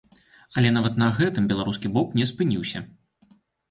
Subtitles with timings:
[0.59, 2.87] Але нават на гэтым беларускі бок не спыніўся.